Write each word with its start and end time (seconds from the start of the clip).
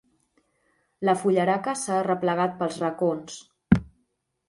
La 1.09 1.15
fullaraca 1.25 1.77
s'ha 1.83 1.99
arreplegat 1.99 2.59
pels 2.63 2.83
racons. 2.89 3.41